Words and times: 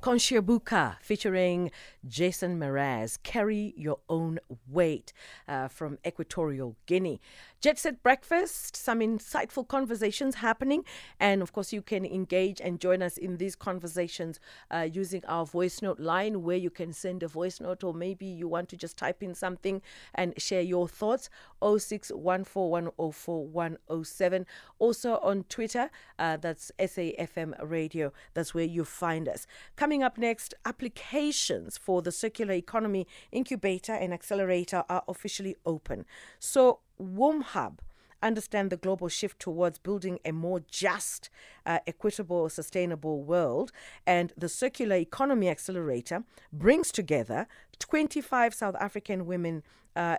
Consciabuka 0.00 0.96
featuring 1.00 1.72
Jason 2.06 2.60
Mraz, 2.60 3.18
Carry 3.22 3.74
Your 3.76 3.98
Own 4.08 4.38
Weight 4.68 5.12
uh, 5.48 5.66
from 5.68 5.98
Equatorial 6.06 6.76
Guinea. 6.86 7.20
Jet 7.60 7.76
Set 7.76 8.04
Breakfast, 8.04 8.76
some 8.76 9.00
insightful 9.00 9.66
conversations 9.66 10.36
happening. 10.36 10.84
And 11.18 11.42
of 11.42 11.52
course, 11.52 11.72
you 11.72 11.82
can 11.82 12.06
engage 12.06 12.60
and 12.60 12.78
join 12.78 13.02
us 13.02 13.16
in 13.16 13.38
these 13.38 13.56
conversations 13.56 14.38
uh, 14.70 14.86
using 14.90 15.24
our 15.26 15.44
voice 15.44 15.82
note 15.82 15.98
line 15.98 16.44
where 16.44 16.56
you 16.56 16.70
can 16.70 16.92
send 16.92 17.24
a 17.24 17.28
voice 17.28 17.60
note 17.60 17.82
or 17.82 17.92
maybe 17.92 18.26
you 18.26 18.46
want 18.46 18.68
to 18.68 18.76
just 18.76 18.96
type 18.96 19.24
in 19.24 19.34
something 19.34 19.82
and 20.14 20.40
share 20.40 20.62
your 20.62 20.86
thoughts. 20.86 21.28
0614104107. 21.60 24.44
Also 24.78 25.18
on 25.18 25.42
Twitter, 25.48 25.90
uh, 26.20 26.36
that's 26.36 26.70
SAFM 26.78 27.56
Radio. 27.68 28.12
That's 28.34 28.54
where 28.54 28.62
you 28.64 28.84
find 28.84 29.28
us. 29.28 29.48
Coming 29.88 30.02
up 30.02 30.18
next, 30.18 30.52
applications 30.66 31.78
for 31.78 32.02
the 32.02 32.12
Circular 32.12 32.52
Economy 32.52 33.06
Incubator 33.32 33.94
and 33.94 34.12
Accelerator 34.12 34.84
are 34.86 35.02
officially 35.08 35.56
open. 35.64 36.04
So, 36.38 36.80
WomHub 37.00 37.78
understand 38.22 38.68
the 38.68 38.76
global 38.76 39.08
shift 39.08 39.38
towards 39.38 39.78
building 39.78 40.18
a 40.26 40.32
more 40.32 40.60
just, 40.70 41.30
uh, 41.64 41.78
equitable, 41.86 42.50
sustainable 42.50 43.22
world. 43.22 43.72
And 44.06 44.34
the 44.36 44.50
Circular 44.50 44.96
Economy 44.96 45.48
Accelerator 45.48 46.22
brings 46.52 46.92
together 46.92 47.48
25 47.78 48.52
South 48.52 48.76
African 48.78 49.24
women. 49.24 49.62
Uh, 49.96 50.18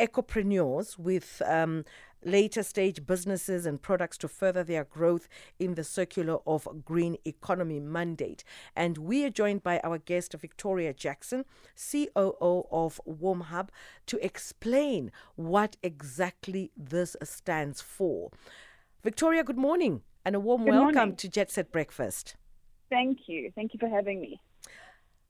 ecopreneurs 0.00 0.98
with 0.98 1.42
um, 1.44 1.84
later 2.24 2.62
stage 2.62 3.06
businesses 3.06 3.66
and 3.66 3.80
products 3.80 4.18
to 4.18 4.28
further 4.28 4.64
their 4.64 4.84
growth 4.84 5.28
in 5.58 5.74
the 5.74 5.84
circular 5.84 6.38
of 6.46 6.68
green 6.84 7.16
economy 7.24 7.80
mandate. 7.80 8.44
And 8.76 8.98
we 8.98 9.24
are 9.24 9.30
joined 9.30 9.62
by 9.62 9.80
our 9.84 9.98
guest, 9.98 10.34
Victoria 10.34 10.92
Jackson, 10.92 11.44
COO 11.76 12.66
of 12.70 13.00
WomHub, 13.06 13.68
to 14.06 14.24
explain 14.24 15.10
what 15.36 15.76
exactly 15.82 16.70
this 16.76 17.16
stands 17.22 17.80
for. 17.80 18.30
Victoria, 19.02 19.44
good 19.44 19.58
morning 19.58 20.02
and 20.24 20.36
a 20.36 20.40
warm 20.40 20.64
good 20.64 20.72
welcome 20.72 20.94
morning. 20.94 21.16
to 21.16 21.28
Jet 21.28 21.50
Set 21.50 21.72
Breakfast. 21.72 22.36
Thank 22.90 23.28
you. 23.28 23.50
Thank 23.54 23.72
you 23.72 23.78
for 23.78 23.88
having 23.88 24.20
me. 24.20 24.40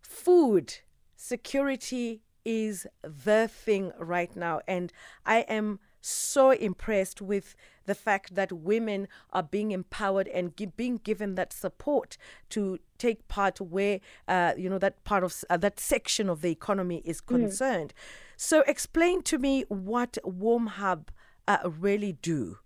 Food 0.03 0.79
security 1.17 2.23
is 2.45 2.86
the 3.03 3.48
thing 3.48 3.92
right 3.98 4.34
now. 4.34 4.61
And 4.67 4.92
I 5.27 5.41
am 5.41 5.79
so 6.01 6.51
impressed 6.51 7.20
with 7.20 7.55
the 7.87 7.95
fact 7.95 8.34
that 8.34 8.53
women 8.53 9.09
are 9.33 9.43
being 9.43 9.70
empowered 9.73 10.29
and 10.29 10.57
gi- 10.57 10.67
being 10.67 10.98
given 10.98 11.34
that 11.34 11.53
support 11.53 12.17
to 12.51 12.79
take 12.98 13.27
part 13.29 13.61
where 13.61 14.01
uh, 14.29 14.53
you 14.57 14.69
know 14.70 14.79
that 14.79 15.03
part 15.05 15.25
of 15.25 15.45
uh, 15.51 15.57
that 15.57 15.81
section 15.81 16.29
of 16.29 16.41
the 16.41 16.51
economy 16.51 17.03
is 17.05 17.20
concerned. 17.20 17.92
Mm. 17.97 18.31
So 18.37 18.61
explain 18.67 19.23
to 19.23 19.39
me 19.39 19.65
what 19.69 20.19
WomHub 20.25 21.09
uh, 21.47 21.59
really 21.65 22.12
do. 22.12 22.59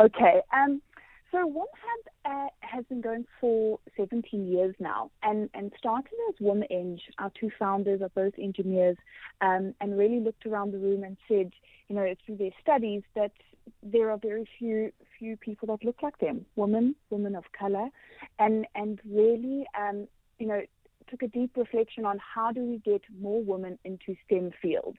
Okay. 0.00 0.40
Um, 0.52 0.80
so 1.34 1.46
Womb 1.48 1.66
Hub 1.82 2.32
uh, 2.32 2.48
has 2.60 2.84
been 2.84 3.00
going 3.00 3.26
for 3.40 3.80
17 3.96 4.46
years 4.46 4.74
now 4.78 5.10
and, 5.24 5.50
and 5.52 5.72
started 5.76 6.12
as 6.28 6.36
WomEng. 6.40 7.00
Our 7.18 7.32
two 7.38 7.50
founders 7.58 8.02
are 8.02 8.08
both 8.10 8.34
engineers 8.38 8.96
um, 9.40 9.74
and 9.80 9.98
really 9.98 10.20
looked 10.20 10.46
around 10.46 10.72
the 10.72 10.78
room 10.78 11.02
and 11.02 11.16
said, 11.26 11.50
you 11.88 11.96
know, 11.96 12.14
through 12.24 12.36
their 12.36 12.52
studies 12.62 13.02
that 13.16 13.32
there 13.82 14.10
are 14.10 14.18
very 14.18 14.48
few 14.58 14.92
few 15.18 15.36
people 15.36 15.66
that 15.68 15.84
look 15.84 16.02
like 16.02 16.18
them, 16.18 16.44
women, 16.54 16.94
women 17.10 17.34
of 17.34 17.44
color, 17.58 17.88
and 18.38 18.66
and 18.76 19.00
really, 19.10 19.66
um, 19.76 20.06
you 20.38 20.46
know, 20.46 20.60
took 21.08 21.22
a 21.22 21.28
deep 21.28 21.56
reflection 21.56 22.04
on 22.04 22.18
how 22.18 22.52
do 22.52 22.60
we 22.60 22.78
get 22.78 23.02
more 23.20 23.42
women 23.42 23.78
into 23.84 24.14
STEM 24.26 24.52
fields. 24.62 24.98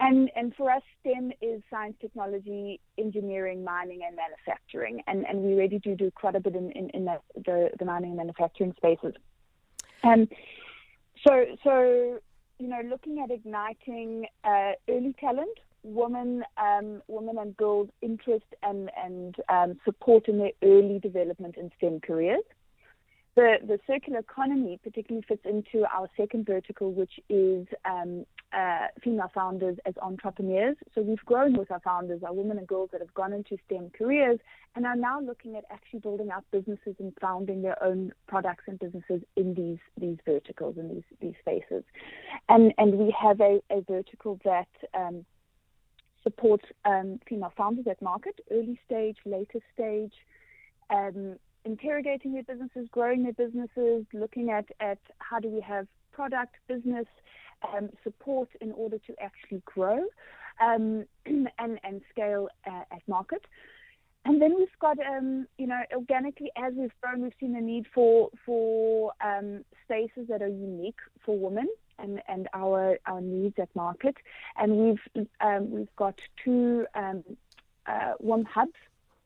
And 0.00 0.30
and 0.36 0.54
for 0.54 0.70
us, 0.70 0.82
STEM 1.00 1.32
is 1.40 1.62
science, 1.70 1.96
technology, 2.00 2.80
engineering, 2.98 3.64
mining, 3.64 4.00
and 4.06 4.16
manufacturing. 4.16 5.02
And 5.06 5.26
and 5.26 5.42
we 5.42 5.54
really 5.54 5.78
do 5.78 5.94
do 5.94 6.10
quite 6.10 6.36
a 6.36 6.40
bit 6.40 6.54
in 6.54 6.70
in, 6.72 6.90
in 6.90 7.04
the, 7.04 7.70
the, 7.78 7.84
mining 7.84 8.10
and 8.10 8.16
manufacturing 8.16 8.74
spaces. 8.76 9.14
Um, 10.02 10.28
so 11.26 11.44
so 11.64 12.20
you 12.58 12.68
know, 12.68 12.80
looking 12.84 13.20
at 13.20 13.30
igniting 13.30 14.26
uh, 14.44 14.72
early 14.88 15.14
talent, 15.20 15.58
women 15.82 16.44
um, 16.56 17.02
women 17.08 17.38
and 17.38 17.56
girls' 17.56 17.88
interest 18.02 18.46
and 18.62 18.90
and 18.96 19.36
um, 19.48 19.78
support 19.84 20.28
in 20.28 20.38
their 20.38 20.52
early 20.62 20.98
development 20.98 21.56
in 21.56 21.70
STEM 21.76 22.00
careers. 22.00 22.44
The, 23.38 23.58
the 23.64 23.78
circular 23.86 24.18
economy 24.18 24.80
particularly 24.82 25.24
fits 25.28 25.42
into 25.44 25.86
our 25.94 26.10
second 26.16 26.44
vertical, 26.44 26.90
which 26.90 27.20
is 27.28 27.68
um, 27.84 28.26
uh, 28.52 28.88
female 29.00 29.30
founders 29.32 29.76
as 29.86 29.94
entrepreneurs. 30.02 30.74
So 30.92 31.02
we've 31.02 31.24
grown 31.24 31.56
with 31.56 31.70
our 31.70 31.78
founders, 31.78 32.24
our 32.24 32.32
women 32.32 32.58
and 32.58 32.66
girls 32.66 32.88
that 32.90 33.00
have 33.00 33.14
gone 33.14 33.32
into 33.32 33.56
STEM 33.66 33.92
careers 33.96 34.40
and 34.74 34.84
are 34.84 34.96
now 34.96 35.20
looking 35.20 35.54
at 35.54 35.62
actually 35.70 36.00
building 36.00 36.32
out 36.32 36.46
businesses 36.50 36.96
and 36.98 37.12
founding 37.20 37.62
their 37.62 37.80
own 37.80 38.12
products 38.26 38.64
and 38.66 38.76
businesses 38.76 39.22
in 39.36 39.54
these 39.54 39.78
these 39.96 40.18
verticals 40.24 40.74
and 40.76 40.90
these 40.90 41.04
these 41.20 41.34
spaces. 41.40 41.84
And 42.48 42.74
and 42.76 42.94
we 42.94 43.14
have 43.22 43.40
a, 43.40 43.60
a 43.70 43.82
vertical 43.82 44.40
that 44.44 44.66
um, 44.94 45.24
supports 46.24 46.64
um, 46.84 47.20
female 47.28 47.52
founders 47.56 47.86
at 47.88 48.02
market, 48.02 48.40
early 48.50 48.80
stage, 48.84 49.18
later 49.24 49.60
stage. 49.74 50.14
Um, 50.90 51.36
interrogating 51.64 52.32
their 52.32 52.42
businesses, 52.42 52.88
growing 52.90 53.22
their 53.22 53.32
businesses, 53.32 54.06
looking 54.12 54.50
at, 54.50 54.66
at 54.80 54.98
how 55.18 55.38
do 55.38 55.48
we 55.48 55.60
have 55.60 55.86
product, 56.12 56.56
business 56.66 57.06
um, 57.74 57.90
support 58.02 58.48
in 58.60 58.72
order 58.72 58.98
to 58.98 59.14
actually 59.20 59.62
grow 59.64 60.04
um, 60.60 61.04
and, 61.26 61.48
and 61.58 62.00
scale 62.10 62.48
uh, 62.66 62.82
at 62.90 63.02
market. 63.06 63.44
And 64.24 64.42
then 64.42 64.56
we've 64.58 64.68
got, 64.80 64.98
um, 64.98 65.46
you 65.58 65.66
know, 65.66 65.80
organically 65.94 66.50
as 66.56 66.74
we've 66.76 66.92
grown, 67.00 67.22
we've 67.22 67.32
seen 67.40 67.56
a 67.56 67.60
need 67.60 67.86
for 67.94 68.30
for 68.44 69.12
um, 69.24 69.64
spaces 69.84 70.28
that 70.28 70.42
are 70.42 70.48
unique 70.48 70.98
for 71.24 71.38
women 71.38 71.68
and, 71.98 72.20
and 72.28 72.48
our 72.52 72.98
our 73.06 73.20
needs 73.20 73.54
at 73.58 73.74
market. 73.74 74.16
And 74.56 74.76
we've 74.76 75.26
um, 75.40 75.70
we've 75.70 75.96
got 75.96 76.18
two 76.44 76.84
um, 76.94 77.24
uh, 77.86 78.14
hubs 78.52 78.72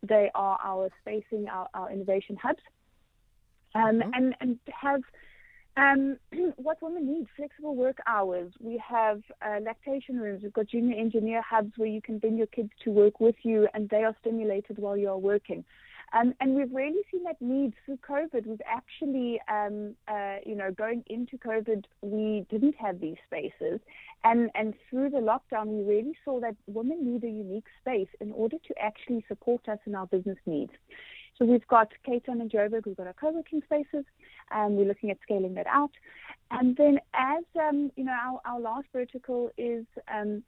they 0.02 0.30
are 0.34 0.58
our 0.62 0.90
spacing, 1.00 1.48
our, 1.48 1.68
our 1.74 1.90
innovation 1.90 2.36
hubs, 2.36 2.62
um, 3.74 4.00
mm-hmm. 4.00 4.10
and 4.14 4.34
and 4.40 4.58
have 4.80 5.02
um, 5.76 6.16
what 6.56 6.82
women 6.82 7.06
need: 7.06 7.26
flexible 7.36 7.74
work 7.74 7.98
hours. 8.06 8.52
We 8.60 8.82
have 8.86 9.22
uh, 9.40 9.60
lactation 9.62 10.18
rooms. 10.18 10.42
We've 10.42 10.52
got 10.52 10.68
junior 10.68 10.98
engineer 10.98 11.42
hubs 11.42 11.72
where 11.76 11.88
you 11.88 12.02
can 12.02 12.18
bring 12.18 12.36
your 12.36 12.48
kids 12.48 12.70
to 12.84 12.90
work 12.90 13.20
with 13.20 13.36
you, 13.42 13.68
and 13.74 13.88
they 13.88 14.04
are 14.04 14.16
stimulated 14.20 14.78
while 14.78 14.96
you 14.96 15.08
are 15.08 15.18
working. 15.18 15.64
Um, 16.14 16.34
and 16.40 16.54
we've 16.54 16.72
really 16.72 17.02
seen 17.10 17.24
that 17.24 17.40
need 17.40 17.72
through 17.84 17.98
COVID. 18.08 18.46
We've 18.46 18.60
actually, 18.66 19.40
um, 19.50 19.94
uh, 20.08 20.36
you 20.44 20.54
know, 20.54 20.70
going 20.70 21.04
into 21.06 21.38
COVID, 21.38 21.84
we 22.02 22.46
didn't 22.50 22.74
have 22.76 23.00
these 23.00 23.16
spaces. 23.26 23.80
And, 24.24 24.50
and 24.54 24.74
through 24.88 25.10
the 25.10 25.18
lockdown, 25.18 25.66
we 25.68 25.82
really 25.82 26.14
saw 26.24 26.38
that 26.40 26.54
women 26.66 27.12
need 27.12 27.24
a 27.24 27.30
unique 27.30 27.64
space 27.80 28.08
in 28.20 28.30
order 28.32 28.56
to 28.68 28.74
actually 28.80 29.24
support 29.26 29.68
us 29.68 29.78
in 29.86 29.94
our 29.94 30.06
business 30.06 30.38
needs. 30.44 30.72
So 31.38 31.46
we've 31.46 31.66
got 31.66 31.88
Cape 32.04 32.26
Town 32.26 32.40
and 32.40 32.50
Joburg, 32.50 32.86
we've 32.86 32.96
got 32.96 33.06
our 33.06 33.14
co-working 33.14 33.62
spaces, 33.64 34.04
and 34.50 34.76
we're 34.76 34.86
looking 34.86 35.10
at 35.10 35.16
scaling 35.22 35.54
that 35.54 35.66
out. 35.66 35.90
And 36.50 36.76
then 36.76 37.00
as, 37.14 37.44
um, 37.58 37.90
you 37.96 38.04
know, 38.04 38.12
our, 38.12 38.40
our 38.44 38.60
last 38.60 38.86
vertical 38.92 39.50
is 39.56 39.86
um, 40.14 40.44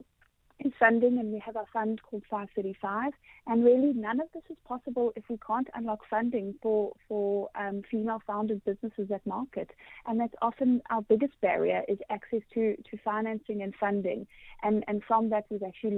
in 0.64 0.72
funding, 0.78 1.18
and 1.18 1.32
we 1.32 1.38
have 1.38 1.56
a 1.56 1.64
fund 1.72 2.00
called 2.02 2.22
535. 2.30 3.12
And 3.46 3.64
really, 3.64 3.92
none 3.92 4.20
of 4.20 4.28
this 4.32 4.42
is 4.50 4.56
possible 4.66 5.12
if 5.16 5.24
we 5.28 5.38
can't 5.46 5.68
unlock 5.74 6.00
funding 6.08 6.54
for 6.62 6.92
for 7.08 7.50
um, 7.54 7.82
female-founded 7.90 8.64
businesses 8.64 9.10
at 9.12 9.26
market. 9.26 9.70
And 10.06 10.18
that's 10.20 10.34
often 10.42 10.82
our 10.90 11.02
biggest 11.02 11.40
barrier 11.40 11.82
is 11.88 11.98
access 12.10 12.42
to 12.54 12.76
to 12.90 12.96
financing 13.04 13.62
and 13.62 13.74
funding. 13.78 14.26
And 14.62 14.84
and 14.88 15.02
from 15.04 15.30
that, 15.30 15.44
we've 15.50 15.62
actually 15.62 15.96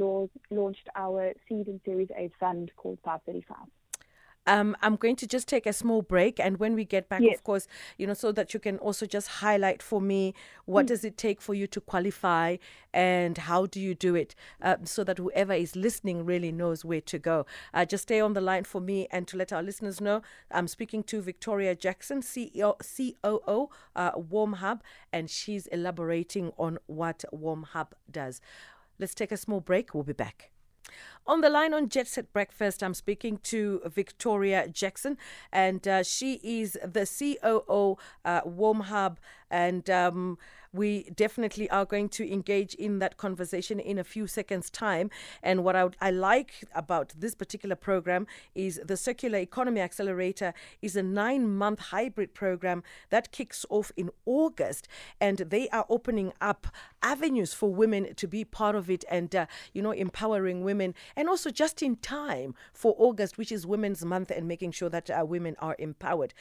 launched 0.51 0.89
our 0.97 1.33
seed 1.49 1.69
and 1.69 1.81
Series 1.85 2.11
A 2.17 2.31
fund 2.41 2.73
called 2.77 2.99
535. 3.05 3.69
Um, 4.47 4.77
I'm 4.83 4.97
going 4.97 5.17
to 5.17 5.27
just 5.27 5.49
take 5.49 5.67
a 5.67 5.73
small 5.73 6.03
break, 6.03 6.39
and 6.39 6.59
when 6.59 6.75
we 6.75 6.85
get 6.85 7.09
back, 7.09 7.21
yes. 7.21 7.37
of 7.37 7.45
course, 7.45 7.67
you 7.99 8.07
know, 8.07 8.15
so 8.15 8.33
that 8.33 8.55
you 8.55 8.61
can 8.61 8.79
also 8.79 9.07
just 9.07 9.29
highlight 9.29 9.83
for 9.83 10.01
me 10.01 10.35
what 10.65 10.85
mm. 10.85 10.89
does 10.89 11.05
it 11.05 11.17
take 11.17 11.41
for 11.41 11.55
you 11.55 11.67
to 11.67 11.81
qualify, 11.81 12.57
and 12.93 13.39
how 13.39 13.67
do 13.67 13.81
you 13.81 13.95
do 13.95 14.15
it, 14.15 14.35
uh, 14.63 14.77
so 14.85 15.05
that 15.05 15.19
whoever 15.19 15.53
is 15.53 15.75
listening 15.75 16.25
really 16.25 16.53
knows 16.53 16.85
where 16.85 17.01
to 17.01 17.19
go. 17.19 17.47
Uh, 17.75 17.85
just 17.85 18.03
stay 18.03 18.21
on 18.21 18.35
the 18.35 18.41
line 18.41 18.65
for 18.65 18.81
me, 18.81 19.09
and 19.11 19.27
to 19.29 19.37
let 19.37 19.53
our 19.53 19.63
listeners 19.63 20.01
know, 20.01 20.23
I'm 20.51 20.69
speaking 20.69 21.03
to 21.05 21.21
Victoria 21.21 21.75
Jackson, 21.75 22.23
CEO, 22.23 22.77
COO, 22.79 23.69
uh, 23.95 24.13
WomHub, 24.13 24.81
and 25.13 25.29
she's 25.29 25.67
elaborating 25.69 26.53
on 26.59 26.79
what 26.87 27.25
WomHub 27.33 27.89
does. 28.11 28.41
Let's 28.99 29.15
take 29.15 29.33
a 29.33 29.37
small 29.37 29.61
break. 29.61 29.95
We'll 29.95 30.05
be 30.05 30.13
back. 30.13 30.51
On 31.29 31.41
the 31.41 31.51
line 31.51 31.75
on 31.75 31.89
Jet 31.89 32.07
Set 32.07 32.33
Breakfast, 32.33 32.85
I'm 32.85 32.95
speaking 32.95 33.39
to 33.45 33.81
Victoria 33.87 34.69
Jackson, 34.69 35.19
and 35.53 35.87
uh, 35.89 36.05
she 36.05 36.35
is 36.45 36.79
the 36.85 37.05
COO 37.05 37.99
uh, 38.25 38.43
WomHub. 38.43 39.17
And 39.51 39.89
um, 39.91 40.39
we 40.77 41.05
definitely 41.15 41.69
are 41.71 41.85
going 41.85 42.09
to 42.11 42.31
engage 42.31 42.75
in 42.75 42.99
that 42.99 43.17
conversation 43.17 43.81
in 43.81 43.99
a 43.99 44.05
few 44.05 44.27
seconds' 44.27 44.71
time. 44.71 45.11
And 45.43 45.65
what 45.65 45.75
I, 45.75 45.85
would, 45.85 45.97
I 46.01 46.11
like 46.11 46.65
about 46.75 47.15
this 47.19 47.35
particular 47.35 47.77
program 47.77 48.27
is 48.55 48.81
the 48.85 48.97
Circular 48.97 49.39
Economy 49.39 49.81
Accelerator 49.81 50.53
is 50.83 50.97
a 50.97 51.03
nine 51.03 51.57
month 51.57 51.81
hybrid 51.81 52.35
program 52.35 52.83
that 53.11 53.33
kicks 53.33 53.65
off 53.71 53.91
in 53.97 54.11
August. 54.27 54.87
And 55.21 55.39
they 55.39 55.69
are 55.71 55.87
opening 55.89 56.33
up 56.41 56.67
avenues 57.03 57.55
for 57.55 57.73
women 57.73 58.15
to 58.15 58.27
be 58.27 58.45
part 58.45 58.77
of 58.77 58.91
it 58.91 59.05
and, 59.11 59.35
uh, 59.35 59.47
you 59.73 59.83
know, 59.83 59.93
empowering 59.93 60.63
women. 60.63 60.95
And 61.17 61.29
also 61.29 61.51
just 61.51 61.83
in 61.83 61.97
time 61.97 62.55
for 62.73 62.95
August, 62.99 63.39
which 63.39 63.51
is 63.51 63.67
Women's 63.67 64.05
Month, 64.05 64.31
and 64.31 64.47
making 64.47 64.73
sure 64.73 64.91
that 64.91 65.09
uh, 65.11 65.25
women 65.27 65.57
are 65.59 65.77
empowered. 65.79 66.35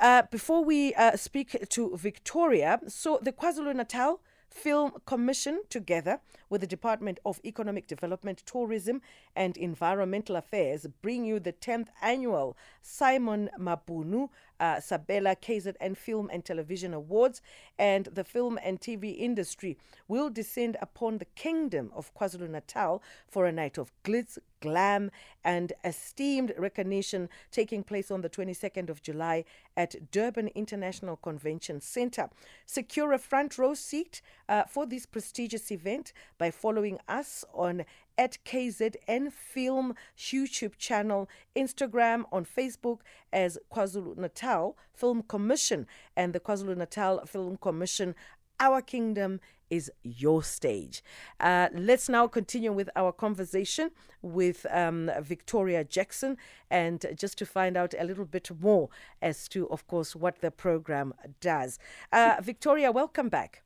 Uh, 0.00 0.22
before 0.30 0.64
we 0.64 0.94
uh, 0.94 1.16
speak 1.16 1.68
to 1.68 1.96
Victoria, 1.96 2.78
so 2.86 3.18
the 3.20 3.32
KwaZulu 3.32 3.74
Natal 3.74 4.20
Film 4.48 4.92
Commission, 5.06 5.62
together 5.68 6.20
with 6.48 6.60
the 6.60 6.66
Department 6.66 7.18
of 7.24 7.40
Economic 7.44 7.86
Development, 7.86 8.42
Tourism 8.46 9.02
and 9.36 9.56
Environmental 9.56 10.36
Affairs, 10.36 10.86
bring 11.02 11.24
you 11.24 11.38
the 11.38 11.52
10th 11.52 11.88
annual 12.00 12.56
Simon 12.80 13.50
Mabhunu 13.58 14.30
uh, 14.60 14.76
Sabela 14.76 15.36
KZN 15.36 15.96
Film 15.96 16.28
and 16.32 16.44
Television 16.44 16.94
Awards. 16.94 17.40
And 17.78 18.06
the 18.06 18.24
film 18.24 18.58
and 18.62 18.80
TV 18.80 19.16
industry 19.18 19.76
will 20.06 20.30
descend 20.30 20.76
upon 20.80 21.18
the 21.18 21.24
kingdom 21.24 21.90
of 21.94 22.14
KwaZulu 22.14 22.48
Natal 22.48 23.02
for 23.28 23.46
a 23.46 23.52
night 23.52 23.78
of 23.78 23.92
glitz, 24.04 24.38
glam, 24.60 25.10
and 25.44 25.72
esteemed 25.84 26.52
recognition 26.58 27.28
taking 27.50 27.82
place 27.82 28.10
on 28.10 28.22
the 28.22 28.30
22nd 28.30 28.90
of 28.90 29.02
July 29.02 29.44
at 29.76 30.10
Durban 30.10 30.48
International 30.48 31.16
Convention 31.16 31.80
Center. 31.80 32.28
Secure 32.66 33.12
a 33.12 33.18
front 33.18 33.58
row 33.58 33.74
seat 33.74 34.20
uh, 34.48 34.64
for 34.64 34.86
this 34.86 35.06
prestigious 35.06 35.70
event 35.70 36.12
by 36.38 36.50
following 36.50 36.98
us 37.08 37.44
on 37.52 37.84
at 38.18 38.36
KZN 38.44 39.32
Film 39.32 39.94
YouTube 40.18 40.76
channel, 40.76 41.28
Instagram, 41.56 42.24
on 42.32 42.44
Facebook 42.44 42.98
as 43.32 43.56
KwaZulu 43.72 44.18
Natal 44.18 44.76
Film 44.92 45.22
Commission 45.22 45.86
and 46.16 46.32
the 46.32 46.40
KwaZulu 46.40 46.76
Natal 46.76 47.24
Film 47.24 47.56
Commission. 47.56 48.14
Our 48.60 48.82
kingdom 48.82 49.40
is 49.70 49.90
your 50.02 50.42
stage. 50.42 51.02
Uh, 51.38 51.68
let's 51.74 52.08
now 52.08 52.26
continue 52.26 52.72
with 52.72 52.90
our 52.96 53.12
conversation 53.12 53.90
with 54.22 54.66
um, 54.70 55.10
Victoria 55.20 55.84
Jackson 55.84 56.36
and 56.70 57.04
just 57.16 57.38
to 57.38 57.46
find 57.46 57.76
out 57.76 57.94
a 57.98 58.04
little 58.04 58.24
bit 58.24 58.50
more 58.60 58.88
as 59.22 59.48
to, 59.48 59.68
of 59.70 59.86
course, 59.86 60.16
what 60.16 60.40
the 60.40 60.50
program 60.50 61.14
does. 61.40 61.78
Uh, 62.12 62.36
Victoria, 62.42 62.90
welcome 62.90 63.28
back. 63.28 63.62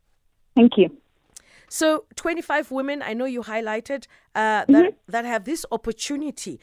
Thank 0.55 0.73
you. 0.77 1.02
So, 1.75 2.05
25 2.17 2.71
women, 2.71 3.01
I 3.01 3.15
know 3.15 3.25
you 3.25 3.41
highlighted 3.43 4.07
uh, 4.35 4.67
that, 4.67 4.69
mm-hmm. 4.69 4.89
that 5.09 5.25
have 5.25 5.45
this 5.45 5.65
opportunity. 5.73 6.61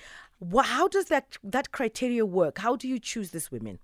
How 0.56 0.88
does 0.88 1.06
that, 1.06 1.39
that 1.44 1.71
criteria 1.71 2.27
work? 2.27 2.59
How 2.59 2.75
do 2.75 2.88
you 2.88 3.00
choose 3.00 3.31
these 3.31 3.50
women? 3.50 3.79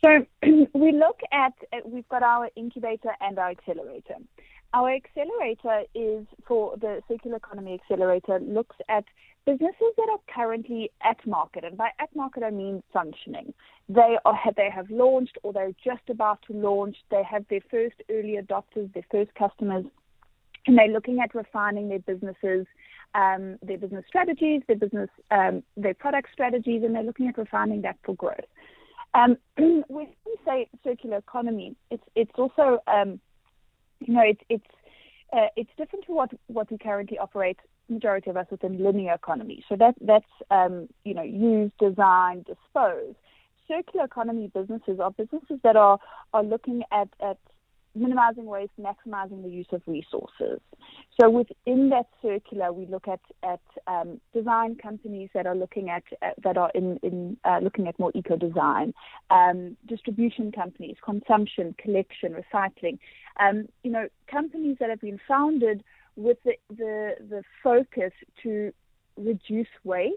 So, 0.00 0.24
we 0.74 0.92
look 0.92 1.18
at, 1.32 1.54
we've 1.84 2.08
got 2.08 2.22
our 2.22 2.50
incubator 2.54 3.16
and 3.20 3.36
our 3.36 3.50
accelerator. 3.50 4.14
Our 4.74 4.94
accelerator 4.94 5.82
is 5.92 6.24
for 6.46 6.76
the 6.76 7.02
circular 7.08 7.38
economy 7.38 7.74
accelerator, 7.82 8.38
looks 8.38 8.76
at 8.88 9.04
businesses 9.46 9.92
that 9.96 10.08
are 10.10 10.34
currently 10.34 10.90
at 11.02 11.24
market, 11.26 11.64
and 11.64 11.76
by 11.76 11.90
at 11.98 12.14
market 12.14 12.42
I 12.42 12.50
mean 12.50 12.82
functioning. 12.92 13.52
They 13.88 14.16
are 14.24 14.38
they 14.56 14.70
have 14.70 14.90
launched 14.90 15.38
or 15.42 15.52
they're 15.52 15.72
just 15.84 16.08
about 16.08 16.40
to 16.46 16.52
launch. 16.52 16.96
They 17.10 17.22
have 17.28 17.44
their 17.48 17.60
first 17.70 17.96
early 18.10 18.38
adopters, 18.40 18.92
their 18.92 19.06
first 19.10 19.34
customers, 19.34 19.84
and 20.66 20.78
they're 20.78 20.88
looking 20.88 21.20
at 21.20 21.34
refining 21.34 21.88
their 21.88 22.00
businesses, 22.00 22.66
um, 23.14 23.58
their 23.62 23.78
business 23.78 24.04
strategies, 24.06 24.62
their 24.66 24.76
business 24.76 25.10
um, 25.30 25.62
their 25.76 25.94
product 25.94 26.28
strategies, 26.32 26.82
and 26.84 26.94
they're 26.94 27.02
looking 27.02 27.28
at 27.28 27.38
refining 27.38 27.82
that 27.82 27.96
for 28.04 28.14
growth. 28.14 28.38
Um, 29.14 29.36
when 29.56 30.06
we 30.24 30.36
say 30.44 30.68
circular 30.84 31.18
economy, 31.18 31.76
it's 31.90 32.04
it's 32.14 32.32
also 32.36 32.80
um, 32.86 33.20
you 34.00 34.14
know 34.14 34.22
it's 34.24 34.42
it's 34.48 34.64
uh, 35.32 35.46
it's 35.56 35.70
different 35.76 36.04
to 36.06 36.12
what, 36.12 36.30
what 36.48 36.70
we 36.70 36.78
currently 36.78 37.18
operate 37.18 37.58
majority 37.90 38.30
of 38.30 38.36
us 38.36 38.46
within 38.50 38.82
linear 38.82 39.14
economy. 39.14 39.64
So 39.68 39.76
that 39.76 39.94
that's 40.00 40.24
um, 40.50 40.88
you 41.04 41.14
know 41.14 41.22
use, 41.22 41.70
design, 41.78 42.44
dispose. 42.46 43.14
Circular 43.68 44.06
economy 44.06 44.50
businesses 44.52 44.98
are 45.00 45.10
businesses 45.10 45.58
that 45.62 45.76
are 45.76 45.98
are 46.32 46.42
looking 46.44 46.82
at 46.92 47.08
at 47.20 47.38
minimizing 47.94 48.46
waste, 48.46 48.72
maximizing 48.80 49.42
the 49.42 49.48
use 49.48 49.66
of 49.72 49.82
resources. 49.86 50.60
So 51.20 51.28
within 51.28 51.90
that 51.90 52.06
circular, 52.22 52.72
we 52.72 52.86
look 52.86 53.08
at 53.08 53.20
at 53.42 53.60
um, 53.86 54.20
design 54.32 54.76
companies 54.76 55.30
that 55.34 55.46
are 55.46 55.56
looking 55.56 55.90
at 55.90 56.04
uh, 56.22 56.30
that 56.42 56.56
are 56.56 56.70
in 56.74 56.98
in 57.02 57.36
uh, 57.44 57.58
looking 57.62 57.88
at 57.88 57.98
more 57.98 58.12
eco 58.14 58.36
design, 58.36 58.94
um, 59.30 59.76
distribution 59.86 60.52
companies, 60.52 60.96
consumption, 61.04 61.74
collection, 61.78 62.34
recycling. 62.34 62.98
Um, 63.38 63.68
you 63.82 63.90
know, 63.90 64.08
companies 64.30 64.76
that 64.80 64.90
have 64.90 65.00
been 65.00 65.20
founded 65.26 65.82
with 66.16 66.38
the, 66.44 66.54
the, 66.68 67.14
the 67.28 67.42
focus 67.62 68.12
to 68.42 68.72
reduce 69.16 69.68
waste 69.84 70.16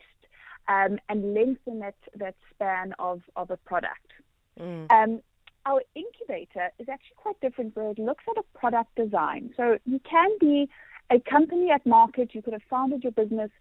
um, 0.68 1.00
and 1.10 1.34
lengthen 1.34 1.80
that, 1.80 1.96
that 2.16 2.36
span 2.54 2.94
of, 3.00 3.22
of 3.36 3.52
a 3.52 3.58
product. 3.58 4.14
Mm. 4.60 4.92
Um, 4.92 5.22
our 5.66 5.82
incubator 5.96 6.70
is 6.80 6.90
actually 6.90 7.16
quite 7.16 7.40
different 7.42 7.76
where 7.76 7.92
it 7.92 8.00
looks 8.00 8.24
at 8.30 8.38
a 8.38 8.58
product 8.58 8.96
design. 8.96 9.54
So 9.56 9.78
you 9.86 10.00
can 10.00 10.30
be 10.40 10.70
a 11.10 11.20
company 11.20 11.70
at 11.70 11.86
market, 11.86 12.34
you 12.34 12.42
could 12.42 12.54
have 12.54 12.64
founded 12.70 13.04
your 13.04 13.12
business 13.12 13.52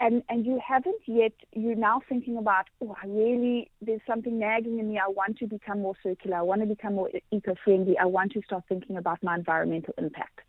and, 0.00 0.22
and 0.28 0.46
you 0.46 0.60
haven't 0.66 1.00
yet, 1.06 1.32
you're 1.52 1.74
now 1.74 2.00
thinking 2.08 2.36
about, 2.36 2.66
oh, 2.80 2.96
I 3.00 3.06
really, 3.06 3.70
there's 3.80 4.00
something 4.06 4.38
nagging 4.38 4.78
in 4.78 4.88
me. 4.88 4.98
I 4.98 5.08
want 5.08 5.38
to 5.38 5.46
become 5.46 5.82
more 5.82 5.94
circular. 6.02 6.36
I 6.38 6.42
want 6.42 6.60
to 6.62 6.66
become 6.66 6.94
more 6.94 7.10
eco 7.30 7.54
friendly. 7.62 7.96
I 7.98 8.06
want 8.06 8.32
to 8.32 8.42
start 8.42 8.64
thinking 8.68 8.96
about 8.96 9.22
my 9.22 9.36
environmental 9.36 9.94
impact. 9.98 10.40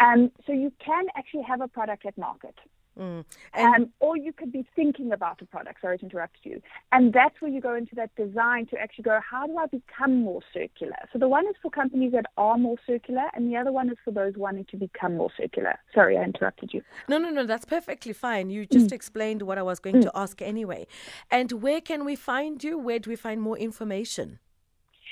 Um, 0.00 0.30
so 0.46 0.52
you 0.52 0.72
can 0.84 1.06
actually 1.16 1.42
have 1.42 1.60
a 1.60 1.68
product 1.68 2.06
at 2.06 2.16
market. 2.16 2.54
Mm. 2.98 3.24
Um, 3.54 3.90
or 4.00 4.16
you 4.16 4.32
could 4.32 4.50
be 4.50 4.66
thinking 4.74 5.12
about 5.12 5.40
a 5.40 5.46
product, 5.46 5.80
sorry 5.80 5.98
to 5.98 6.04
interrupt 6.04 6.38
you. 6.42 6.60
And 6.90 7.12
that's 7.12 7.40
where 7.40 7.50
you 7.50 7.60
go 7.60 7.74
into 7.74 7.94
that 7.94 8.14
design 8.16 8.66
to 8.66 8.78
actually 8.78 9.04
go, 9.04 9.20
how 9.28 9.46
do 9.46 9.56
I 9.56 9.66
become 9.66 10.22
more 10.22 10.40
circular? 10.52 10.96
So 11.12 11.18
the 11.18 11.28
one 11.28 11.46
is 11.46 11.54
for 11.62 11.70
companies 11.70 12.12
that 12.12 12.26
are 12.36 12.58
more 12.58 12.76
circular, 12.86 13.24
and 13.34 13.50
the 13.50 13.56
other 13.56 13.70
one 13.70 13.88
is 13.88 13.96
for 14.04 14.10
those 14.10 14.34
wanting 14.36 14.66
to 14.70 14.76
become 14.76 15.16
more 15.16 15.30
circular. 15.36 15.78
Sorry, 15.94 16.18
I 16.18 16.24
interrupted 16.24 16.70
you. 16.72 16.82
No, 17.08 17.18
no, 17.18 17.30
no, 17.30 17.46
that's 17.46 17.64
perfectly 17.64 18.12
fine. 18.12 18.50
You 18.50 18.66
just 18.66 18.88
mm. 18.88 18.92
explained 18.92 19.42
what 19.42 19.58
I 19.58 19.62
was 19.62 19.78
going 19.78 19.96
mm. 19.96 20.02
to 20.02 20.12
ask 20.14 20.42
anyway. 20.42 20.86
And 21.30 21.52
where 21.52 21.80
can 21.80 22.04
we 22.04 22.16
find 22.16 22.64
you? 22.64 22.78
Where 22.78 22.98
do 22.98 23.10
we 23.10 23.16
find 23.16 23.40
more 23.40 23.56
information? 23.56 24.40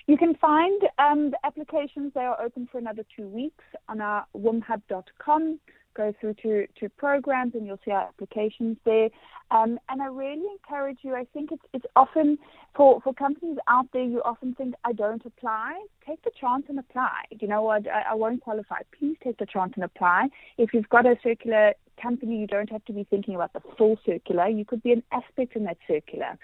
You 0.07 0.17
can 0.17 0.35
find 0.37 0.83
um, 0.99 1.31
the 1.33 1.39
applications. 1.45 2.13
They 2.15 2.21
are 2.21 2.41
open 2.41 2.69
for 2.71 2.79
another 2.79 3.03
two 3.17 3.27
weeks 3.27 3.65
on 3.89 4.01
our 4.01 4.25
womhub.com. 4.37 5.59
Go 5.97 6.15
through 6.21 6.35
to, 6.43 6.67
to 6.79 6.89
programs 6.91 7.55
and 7.55 7.67
you'll 7.67 7.81
see 7.85 7.91
our 7.91 8.09
applications 8.09 8.77
there. 8.85 9.09
Um, 9.51 9.79
and 9.89 10.03
I 10.03 10.07
really 10.07 10.45
encourage 10.53 10.99
you. 11.03 11.15
I 11.15 11.25
think 11.33 11.51
it's 11.53 11.63
it's 11.73 11.87
often 11.97 12.39
for, 12.77 13.01
for 13.01 13.15
companies 13.15 13.57
out 13.67 13.87
there. 13.93 14.03
You 14.03 14.21
often 14.25 14.55
think 14.55 14.75
I 14.85 14.93
don't 14.93 15.25
apply. 15.25 15.83
Take 16.07 16.23
the 16.23 16.33
chance 16.39 16.65
and 16.69 16.79
apply. 16.79 17.25
You 17.31 17.49
know 17.49 17.63
what? 17.63 17.89
I, 17.89 18.11
I 18.11 18.15
won't 18.15 18.43
qualify. 18.43 18.83
Please 18.97 19.17
take 19.25 19.39
the 19.39 19.47
chance 19.47 19.73
and 19.75 19.85
apply. 19.85 20.29
If 20.59 20.75
you've 20.75 20.89
got 20.91 21.07
a 21.07 21.17
circular 21.23 21.73
company, 22.01 22.37
you 22.39 22.47
don't 22.47 22.71
have 22.71 22.85
to 22.85 22.93
be 22.93 23.05
thinking 23.05 23.35
about 23.35 23.55
the 23.55 23.63
full 23.79 23.99
circular. 24.05 24.49
You 24.49 24.67
could 24.67 24.83
be 24.83 24.93
an 24.93 25.03
aspect 25.13 25.57
in 25.57 25.65
that 25.65 25.79
circular 25.89 26.39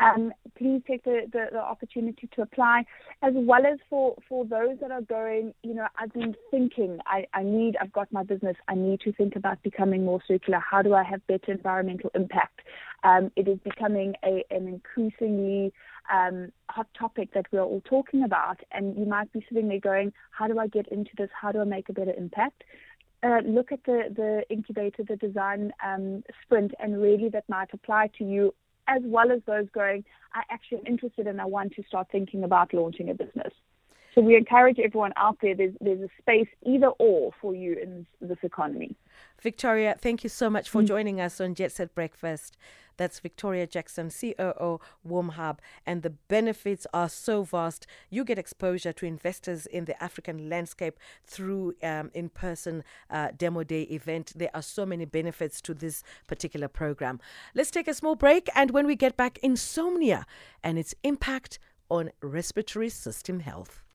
um, 0.00 0.32
please 0.56 0.82
take 0.86 1.04
the, 1.04 1.22
the, 1.32 1.46
the, 1.52 1.58
opportunity 1.58 2.28
to 2.34 2.42
apply, 2.42 2.84
as 3.22 3.32
well 3.36 3.64
as 3.64 3.78
for, 3.88 4.16
for 4.28 4.44
those 4.44 4.78
that 4.80 4.90
are 4.90 5.02
going, 5.02 5.54
you 5.62 5.74
know, 5.74 5.86
I've 5.98 6.12
been 6.12 6.34
thinking, 6.50 6.98
I, 7.06 7.26
I 7.32 7.42
need, 7.42 7.76
I've 7.80 7.92
got 7.92 8.12
my 8.12 8.24
business, 8.24 8.56
I 8.68 8.74
need 8.74 9.00
to 9.00 9.12
think 9.12 9.36
about 9.36 9.62
becoming 9.62 10.04
more 10.04 10.20
circular. 10.26 10.58
How 10.58 10.82
do 10.82 10.94
I 10.94 11.04
have 11.04 11.24
better 11.26 11.52
environmental 11.52 12.10
impact? 12.14 12.60
Um, 13.04 13.30
it 13.36 13.46
is 13.46 13.58
becoming 13.62 14.14
a, 14.24 14.44
an 14.50 14.66
increasingly 14.66 15.72
um, 16.12 16.50
hot 16.68 16.88
topic 16.98 17.32
that 17.34 17.46
we're 17.52 17.62
all 17.62 17.82
talking 17.84 18.24
about, 18.24 18.60
and 18.72 18.96
you 18.98 19.06
might 19.06 19.32
be 19.32 19.44
sitting 19.48 19.68
there 19.68 19.80
going, 19.80 20.12
how 20.30 20.48
do 20.48 20.58
I 20.58 20.66
get 20.66 20.88
into 20.88 21.10
this? 21.16 21.30
How 21.40 21.52
do 21.52 21.60
I 21.60 21.64
make 21.64 21.88
a 21.88 21.92
better 21.92 22.14
impact? 22.16 22.64
Uh, 23.22 23.40
look 23.46 23.72
at 23.72 23.82
the, 23.84 24.02
the 24.14 24.42
incubator, 24.50 25.02
the 25.02 25.16
design 25.16 25.72
um, 25.84 26.22
sprint, 26.42 26.72
and 26.78 27.00
really 27.00 27.28
that 27.30 27.48
might 27.48 27.72
apply 27.72 28.10
to 28.18 28.24
you 28.24 28.54
as 28.88 29.02
well 29.04 29.32
as 29.32 29.40
those 29.46 29.66
going, 29.74 30.04
I 30.34 30.42
actually 30.50 30.78
am 30.78 30.86
interested 30.86 31.26
and 31.26 31.40
I 31.40 31.46
want 31.46 31.72
to 31.74 31.82
start 31.88 32.08
thinking 32.10 32.44
about 32.44 32.74
launching 32.74 33.10
a 33.10 33.14
business. 33.14 33.52
So 34.14 34.20
we 34.20 34.36
encourage 34.36 34.78
everyone 34.78 35.12
out 35.16 35.38
there. 35.42 35.56
There's 35.56 35.74
there's 35.80 36.00
a 36.00 36.08
space 36.20 36.48
either 36.62 36.88
or 36.98 37.32
for 37.40 37.54
you 37.54 37.76
in 37.82 38.06
this, 38.20 38.38
economy. 38.42 38.94
Victoria, 39.40 39.96
thank 39.98 40.22
you 40.22 40.28
so 40.28 40.48
much 40.48 40.68
for 40.68 40.82
mm. 40.82 40.86
joining 40.86 41.20
us 41.20 41.40
on 41.40 41.54
Jet 41.54 41.72
Set 41.72 41.94
Breakfast. 41.94 42.56
That's 42.96 43.18
Victoria 43.18 43.66
Jackson, 43.66 44.10
COO 44.10 44.80
WomHub, 45.06 45.58
and 45.84 46.02
the 46.02 46.10
benefits 46.10 46.86
are 46.94 47.08
so 47.08 47.42
vast. 47.42 47.86
You 48.08 48.24
get 48.24 48.38
exposure 48.38 48.92
to 48.92 49.06
investors 49.06 49.66
in 49.66 49.86
the 49.86 50.00
African 50.02 50.48
landscape 50.48 50.98
through 51.24 51.74
um, 51.82 52.12
in-person 52.14 52.84
uh, 53.10 53.28
demo 53.36 53.64
day 53.64 53.82
event. 53.82 54.32
There 54.36 54.50
are 54.54 54.62
so 54.62 54.86
many 54.86 55.06
benefits 55.06 55.60
to 55.62 55.74
this 55.74 56.04
particular 56.28 56.68
program. 56.68 57.18
Let's 57.54 57.72
take 57.72 57.88
a 57.88 57.94
small 57.94 58.14
break, 58.14 58.48
and 58.54 58.70
when 58.70 58.86
we 58.86 58.94
get 58.94 59.16
back, 59.16 59.38
insomnia 59.42 60.24
and 60.62 60.78
its 60.78 60.94
impact 61.02 61.58
on 61.88 62.10
respiratory 62.22 62.88
system 62.88 63.40
health. 63.40 63.83